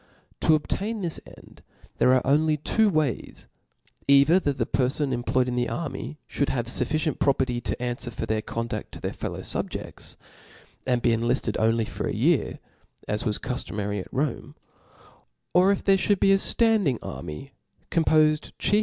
[0.39, 1.61] To ob^ tain this end,
[1.99, 3.45] there are only two ways,
[4.07, 8.11] either that the perfons employed in the army, fliould have fuf ficient property to anfwer
[8.11, 10.15] for their conduft to their fellow fubjeifts,
[10.87, 12.57] and be enlift:ed only for a year,
[13.07, 14.55] as was cuftomary at Rome:
[15.53, 17.53] or if there fliould be a ftanding army
[17.91, 18.79] compofed chiefl.